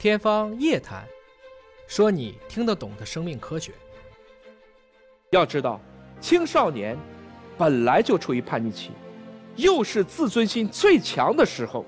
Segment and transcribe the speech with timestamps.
[0.00, 1.02] 天方夜谭，
[1.86, 3.70] 说你听得懂的生命科学。
[5.28, 5.78] 要知道，
[6.22, 6.96] 青少年
[7.58, 8.92] 本来就处于叛逆期，
[9.56, 11.84] 又是自尊心最强的时候，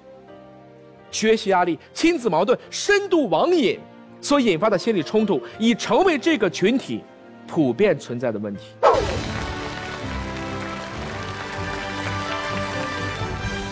[1.10, 3.80] 学习压力、亲子矛盾、深度网瘾
[4.20, 7.02] 所引发的心理冲突，已成为这个群体
[7.46, 8.74] 普遍存在的问题。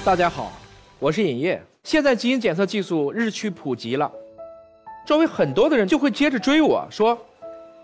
[0.03, 0.51] 大家好，
[0.99, 1.63] 我是尹烨。
[1.85, 4.11] 现在基因检测技术日趋普及了。
[5.11, 7.19] 周围很多的人就会接着追我说，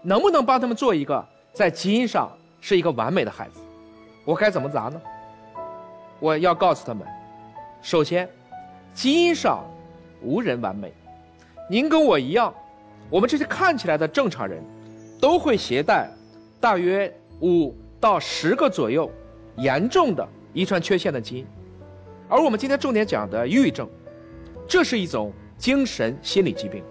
[0.01, 2.30] 能不能帮他们做一个在基因上
[2.61, 3.59] 是一个完美的孩子？
[4.25, 5.02] 我该怎么砸呢？
[6.21, 7.05] 我要告诉他们，
[7.83, 8.29] 首先，
[8.95, 9.65] 基因上
[10.23, 10.93] 无人完美。
[11.69, 12.55] 您跟我一样，
[13.11, 14.63] 我们这些看起来的正常人，
[15.21, 16.09] 都会携带
[16.61, 19.11] 大约五到十个左右
[19.57, 21.47] 严重的遗传缺陷的基因。
[22.29, 23.88] 而我们今天重点讲的抑郁症，
[24.69, 26.85] 这是一种精神心理疾病。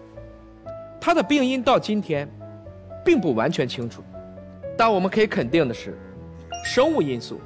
[1.05, 2.27] 它的病因到今天，
[3.05, 4.01] 并不完全清楚，
[4.75, 5.95] 但我们可以肯定的是，
[6.63, 7.39] 生物因素、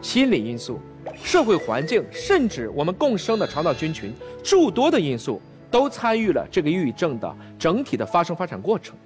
[0.00, 0.80] 心理因素、
[1.22, 8.96] 社会环境，甚至我们共生的肠道菌群诸多的因素，都参与了这个抑郁症的整体的发生发展过程。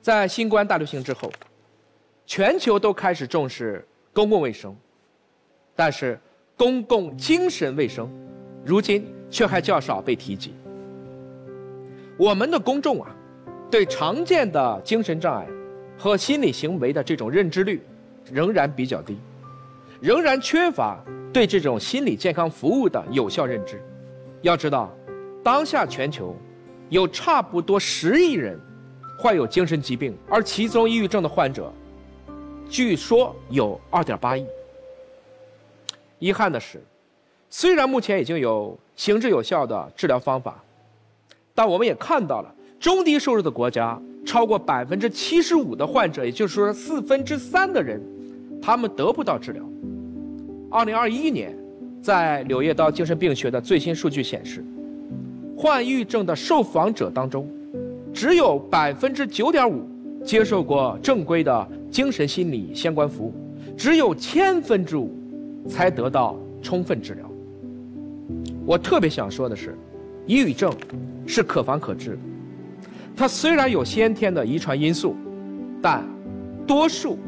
[0.00, 1.28] 在新冠大流行之后，
[2.26, 4.72] 全球都开始重视公共卫生，
[5.74, 6.16] 但是
[6.56, 8.08] 公共精神卫生，
[8.64, 10.54] 如今却还较少被提及。
[12.16, 13.14] 我们的公众啊。
[13.70, 15.46] 对常见的精神障碍
[15.98, 17.82] 和心理行为的这种认知率
[18.32, 19.18] 仍然比较低，
[20.00, 20.98] 仍然缺乏
[21.32, 23.82] 对这种心理健康服务的有效认知。
[24.42, 24.92] 要知道，
[25.42, 26.36] 当下全球
[26.90, 28.58] 有差不多十亿人
[29.18, 31.72] 患有精神疾病，而其中抑郁症的患者
[32.68, 34.46] 据说有二点八亿。
[36.18, 36.80] 遗憾的是，
[37.50, 40.62] 虽然目前已经有行之有效的治疗方法，
[41.54, 42.52] 但我们也看到了。
[42.78, 48.00] 中低收入的国家，超过百分之七十五的患者，也就是说四分之三的人，
[48.60, 49.62] 他们得不到治疗。
[50.70, 51.56] 二零二一年，
[52.02, 54.62] 在《柳叶刀精神病学》的最新数据显示，
[55.56, 57.48] 患抑郁症的受访者当中，
[58.12, 59.88] 只有百分之九点五
[60.24, 63.32] 接受过正规的精神心理相关服务，
[63.76, 65.10] 只有千分之五
[65.68, 67.30] 才得到充分治疗。
[68.66, 69.76] 我特别想说的是，
[70.26, 70.72] 抑郁症
[71.26, 72.18] 是可防可治的。
[73.16, 75.16] 它虽然有先天的遗传因素，
[75.80, 76.04] 但
[76.66, 77.18] 多数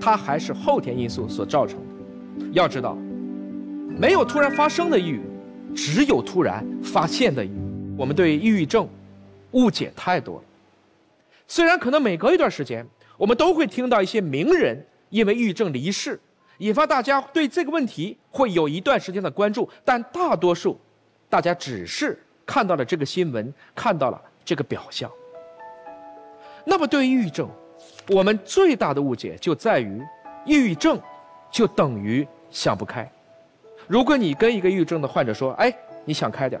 [0.00, 2.46] 它还是后天因素所造成的。
[2.52, 2.96] 要知道，
[3.98, 5.20] 没有突然发生的抑郁，
[5.74, 7.60] 只有突然发现的抑郁。
[7.98, 8.88] 我们对抑郁症
[9.50, 10.42] 误解太多了。
[11.46, 12.86] 虽然可能每隔一段时间，
[13.18, 16.18] 我们都会听到一些名人因为抑郁症离世，
[16.58, 20.80] 引发大家对这个问题会有一段时间的关注，但大多数
[21.28, 24.18] 大家只是看到了这个新闻，看到了。
[24.44, 25.10] 这个表象。
[26.64, 27.48] 那么，对于抑郁症，
[28.08, 30.02] 我们最大的误解就在于，
[30.44, 31.00] 抑郁症
[31.50, 33.10] 就等于想不开。
[33.86, 35.74] 如果你跟一个抑郁症的患者说：“哎，
[36.04, 36.60] 你想开点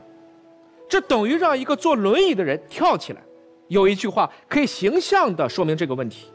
[0.88, 3.20] 这等于让一个坐轮椅的人跳起来。
[3.68, 6.32] 有一句话可以形象地说明这个问题：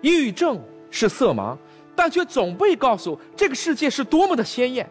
[0.00, 0.58] 抑郁症
[0.90, 1.54] 是色盲，
[1.94, 4.88] 但却总被告诉这个世界是多么的鲜艳。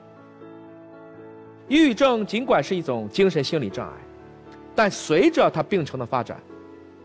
[1.68, 3.94] 抑郁症尽管是一种精神心理障碍。
[4.76, 6.42] 但随着它病程的发展，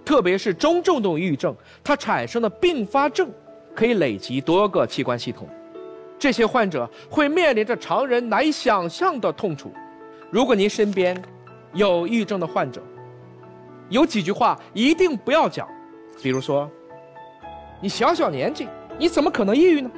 [0.05, 3.31] 特别是中重度抑郁症，它产生的并发症
[3.75, 5.47] 可以累及多个器官系统，
[6.19, 9.71] 这些患者会面临着常人难以想象的痛楚。
[10.31, 11.21] 如果您身边
[11.75, 12.83] 有抑郁症的患者，
[13.91, 15.69] 有几句话一定不要讲，
[16.23, 16.71] 比如说
[17.81, 18.67] ：“你小小年纪，
[18.99, 19.91] 你怎么可能抑郁呢？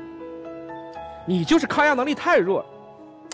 [1.25, 2.64] 你就是抗压能力太弱，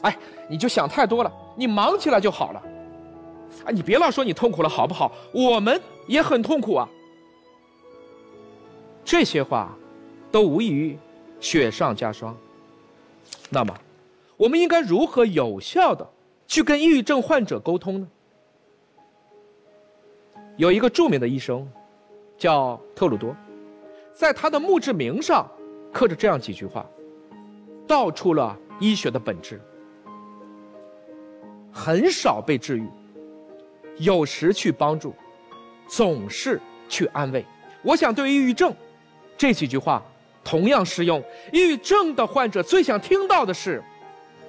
[0.03, 0.15] 哎，
[0.47, 2.63] 你就想太多了，你忙起来就好了。”
[3.65, 5.13] 啊，你别老说你痛苦了，好不好？
[5.33, 6.89] 我们也很痛苦啊。
[9.05, 9.77] 这些话，
[10.31, 10.99] 都无异于
[11.41, 12.37] 雪上加霜。
[13.49, 13.75] 那么，
[14.37, 16.09] 我们应该如何有效的
[16.47, 18.09] 去跟抑郁症患者沟通呢？
[20.57, 21.69] 有一个著名的医生，
[22.39, 23.37] 叫特鲁多，
[24.13, 25.47] 在他的墓志铭上
[25.93, 26.87] 刻着这样几句话，
[27.87, 29.61] 道出了医学的本质：
[31.71, 32.89] 很少被治愈。
[33.99, 35.15] 有时去帮助，
[35.89, 37.45] 总是去安慰。
[37.83, 38.75] 我想，对抑郁症，
[39.39, 40.03] 这几句话
[40.43, 41.23] 同样适用。
[41.53, 43.83] 抑郁症的患者最想听到的是：“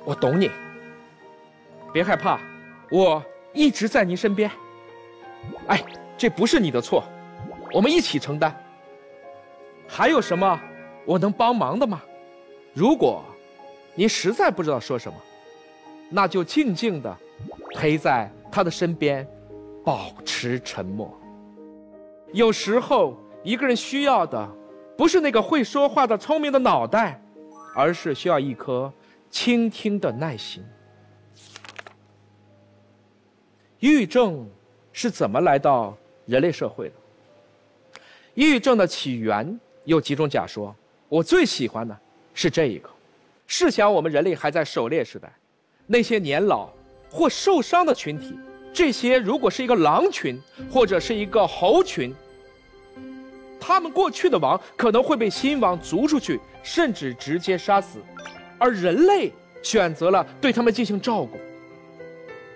[0.03, 0.49] 我懂你，
[1.93, 2.39] 别害怕，
[2.89, 3.23] 我
[3.53, 4.49] 一直在您身边。”
[5.67, 5.83] 哎，
[6.17, 7.03] 这不是你的错，
[7.71, 8.55] 我们一起承担。
[9.87, 10.59] 还有什么
[11.05, 12.01] 我能帮忙的吗？
[12.73, 13.23] 如果
[13.95, 15.17] 您实在不知道说什么，
[16.09, 17.17] 那就静静的
[17.75, 19.27] 陪在他的身边。
[19.87, 21.17] 保持沉默。
[22.33, 24.45] 有时候，一个人需要的
[24.97, 27.21] 不是那个会说话的聪明的脑袋，
[27.73, 28.91] 而是需要一颗
[29.29, 30.61] 倾听的耐心。
[33.79, 34.45] 抑郁症
[34.91, 35.95] 是怎么来到
[36.25, 36.95] 人类社会的？
[38.33, 40.75] 抑郁症的起源有几种假说，
[41.07, 41.97] 我最喜欢的
[42.33, 42.89] 是这一个。
[43.45, 45.31] 试想，我们人类还在狩猎时代，
[45.85, 46.69] 那些年老
[47.09, 48.37] 或受伤的群体，
[48.77, 50.39] 这些如果是一个狼群
[50.71, 52.13] 或者是一个猴群，
[53.59, 57.97] 他们过去的王可能会被新王逐出去，甚至直接杀死，
[58.59, 59.31] 而人类
[59.63, 61.39] 选择了对他们进行照顾。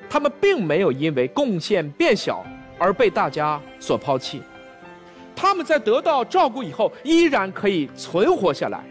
[0.08, 2.46] 他们并没有因为贡献变小
[2.78, 4.44] 而被大家所抛弃，
[5.36, 8.84] 他们在得到照顾以后依然可以存活下来，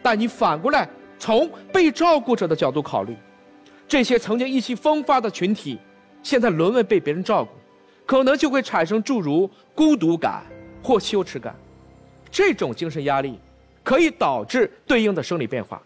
[0.00, 0.88] 但你反过来。
[1.18, 3.16] 从被照顾者的角度考虑，
[3.88, 5.80] 这些曾经意气风发的群体，
[6.26, 7.52] 现在沦为被别人照顾，
[8.04, 10.42] 可能就会产生诸如孤独感
[10.82, 11.54] 或羞耻感。
[12.32, 13.38] 这种精神压力
[13.84, 15.80] 可以导致对应的生理变化，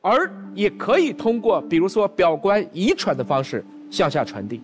[0.00, 4.62] 而也可以通过比如说表观遗传的方式向下传递。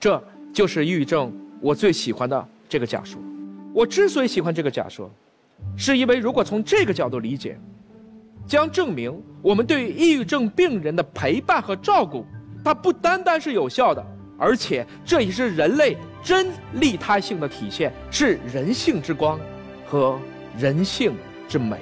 [0.00, 0.20] 这
[0.52, 3.16] 就是抑郁症我最喜欢的这个假说。
[3.72, 5.08] 我之所以喜欢这个假说，
[5.76, 7.56] 是因为如果从这个角度理解。
[8.46, 12.26] 将证明我们对抑郁症病人的陪伴和照顾，
[12.64, 14.04] 它不单单是有效的，
[14.38, 19.38] 而且这也是人类真利他性的体现，是人性之光
[19.86, 20.18] 和
[20.58, 21.14] 人性
[21.48, 21.76] 之美。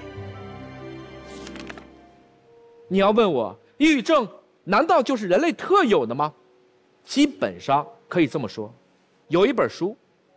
[2.89, 4.27] 你要问我，抑郁症
[4.65, 6.33] 难道就是人类特有的吗？
[7.05, 8.73] 基本上可以这么说。
[9.29, 9.97] 有一本书，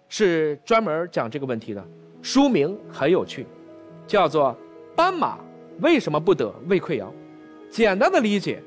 [0.09, 1.85] 是专门讲这个问题的，
[2.21, 3.45] 书名很有趣，
[4.05, 4.55] 叫做
[4.95, 5.38] 《斑马》。
[5.79, 7.11] 为什么不得胃溃疡？
[7.69, 8.61] 简单的理解，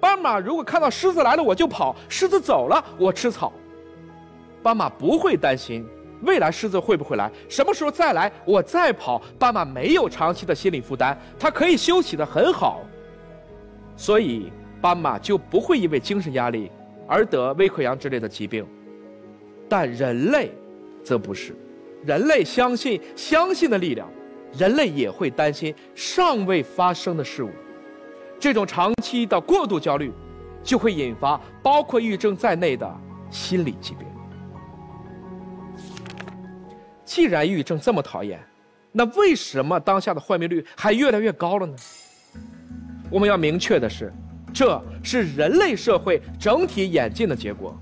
[0.00, 3.52] 斑马如果看到狮子来了我就跑，狮子走了我吃草。
[4.62, 5.86] 斑马不会担心
[6.22, 9.22] 未来狮子会不会来，什么时候再来我再跑。
[9.38, 12.80] 斑马没有长期的心理负担，它可以休息的很好，
[13.96, 16.70] 所以斑马就不会因为精神压力
[17.06, 18.66] 而得胃溃疡之类的疾病。
[19.68, 20.50] 但人类，
[21.04, 21.54] 则不是，
[22.04, 24.08] 人类相信相信的力量。
[24.56, 27.50] 人类也会担心尚未发生的事物，
[28.40, 30.12] 这种长期的过度焦虑，
[30.62, 32.88] 就会引发包括抑郁症在内的
[33.30, 34.06] 心理疾病。
[37.04, 38.38] 既然抑郁症这么讨厌，
[38.92, 41.74] 那为什么当下的患病率还越来越高了呢？
[43.10, 44.12] 我们要明确的是，
[44.52, 47.74] 这是人类社会整体演进的结果，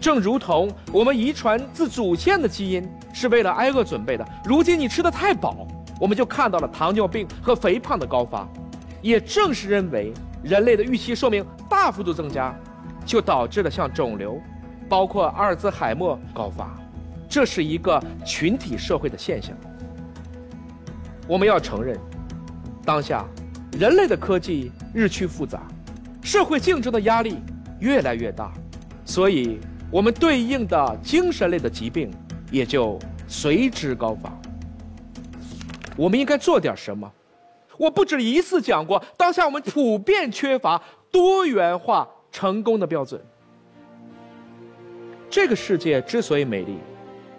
[0.00, 5.68] 正如同我们遗传自祖先的基因是为了挨饿准备的，如今你吃的太饱。
[6.00, 8.48] 我们就看到了糖尿病和肥胖的高发，
[9.00, 10.12] 也正是认为
[10.42, 12.54] 人类的预期寿命大幅度增加，
[13.04, 14.40] 就导致了像肿瘤，
[14.88, 16.78] 包括阿尔兹海默高发，
[17.28, 19.56] 这是一个群体社会的现象。
[21.26, 21.98] 我们要承认，
[22.84, 23.24] 当下
[23.72, 25.62] 人类的科技日趋复杂，
[26.22, 27.36] 社会竞争的压力
[27.80, 28.52] 越来越大，
[29.04, 29.60] 所以
[29.90, 32.10] 我们对应的精神类的疾病
[32.50, 34.32] 也就随之高发。
[35.96, 37.10] 我们应该做点什么？
[37.78, 43.18] 我不止一次讲过，当下我们普遍缺乏多元化成功的标准。
[45.30, 46.76] 这个世界之所以美丽，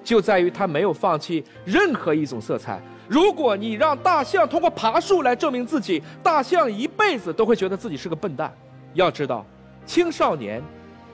[0.04, 2.82] 就在于它没有放弃任何一种色彩。
[3.08, 8.56] 如果你让大象通过爬树来证明自己，大象一辈子都会觉得自己是个笨蛋。
[8.94, 9.46] 要知道，
[9.86, 10.62] 青少年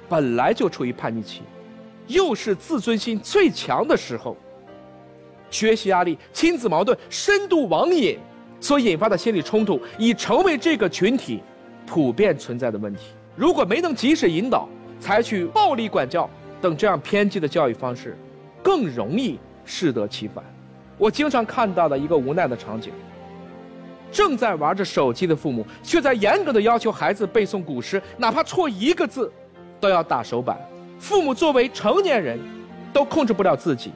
[0.08, 1.42] 本来就处于叛逆期，
[2.08, 4.36] 又是自尊心最强的时候。
[5.50, 8.20] 学习压力、亲子矛盾、深度网瘾
[8.60, 11.42] 所引发的心理冲突，已成为这个群体
[11.86, 13.08] 普遍存在的问题。
[13.36, 14.68] 如果没能及时引导，
[15.00, 16.30] 采取暴力管教
[16.62, 18.18] 等这样偏激的教育方式，
[18.64, 20.44] 更容易适得其反。
[20.98, 22.92] 我经常看到的一个无奈的场景：
[24.12, 29.32] 正在玩着手机的父母，却在严格的要求孩子背诵古诗，哪怕错一个字，
[29.80, 30.58] 都要打手板。
[30.98, 32.40] 父母作为成年人，
[32.94, 33.92] 都控制不了自己。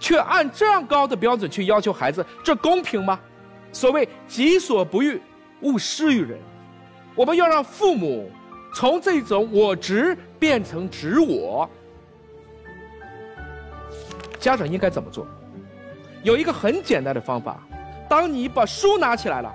[0.00, 3.20] 却按这样高的标准去要求孩子，这公平吗？
[3.72, 5.20] 所谓“己所不欲，
[5.62, 6.38] 勿施于人”，
[7.14, 8.30] 我们要让父母
[8.74, 11.68] 从这种我执变成执我。
[14.38, 15.26] 家长应该怎么做？
[16.22, 17.62] 有一个很简单的方法：
[18.08, 19.54] 当你把书拿起来了，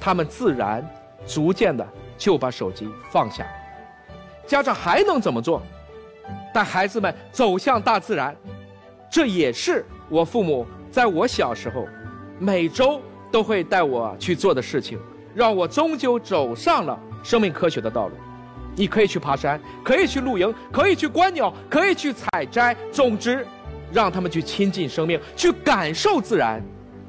[0.00, 0.86] 他们自然
[1.26, 1.86] 逐渐的
[2.16, 3.46] 就把手机放下。
[4.46, 5.62] 家长还能怎么做？
[6.54, 8.34] 带孩子们走向大自然。
[9.10, 11.86] 这也是我父母在我小时候，
[12.38, 13.00] 每周
[13.30, 14.98] 都会带我去做的事情，
[15.34, 18.14] 让我终究走上了生命科学的道路。
[18.74, 22.76] 你可以去爬山，可以去露营，可以去观鸟，可以去采摘。
[22.92, 23.44] 总之，
[23.92, 26.62] 让他们去亲近生命，去感受自然。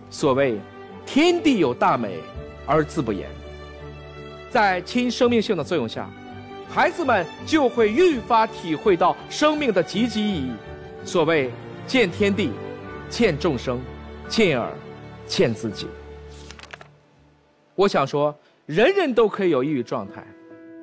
[0.09, 0.59] 所谓
[1.05, 2.19] “天地有大美，
[2.65, 3.29] 而自不言”。
[4.49, 6.09] 在亲生命性的作用下，
[6.67, 10.51] 孩子们就会愈发体会到生命的积极意义。
[11.05, 11.51] 所谓
[11.85, 12.49] “见天地，
[13.09, 13.79] 见众生，
[14.27, 14.67] 进而
[15.27, 15.85] 见自己”。
[17.79, 20.21] 我想说，人人都可以有抑郁状态。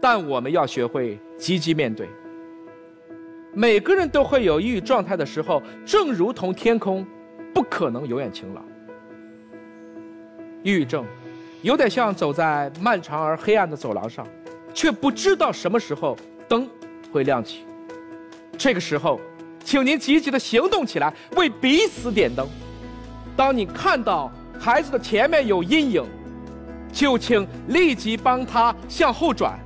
[0.01, 2.09] 但我们要学会积极面对。
[3.53, 7.07] 每个人都会有抑郁状态的时候，正如同天空，
[7.53, 8.65] 不可能永远晴朗。
[10.63, 11.05] 抑郁症，
[11.61, 14.27] 有点像走在漫长而黑暗的走廊上，
[14.73, 16.17] 却不知道什么时候
[16.49, 16.67] 灯
[17.13, 17.67] 会亮起。
[18.57, 19.21] 这个时候，
[19.63, 22.49] 请您积极的行动起来，为彼此点灯。
[23.37, 26.03] 当你看到孩子的前面有阴影，
[26.93, 29.59] 就请立即帮他向后转。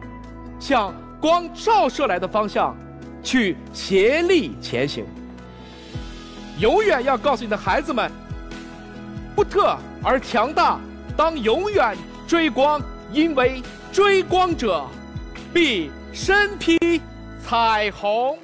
[0.58, 2.76] 向光照射来的方向，
[3.22, 5.04] 去协力前行。
[6.58, 8.10] 永远要告诉你的孩子们，
[9.34, 10.78] 不特而强大，
[11.16, 11.96] 当永远
[12.26, 12.80] 追光，
[13.12, 14.86] 因为追光者
[15.54, 17.00] 必身披
[17.42, 18.36] 彩虹。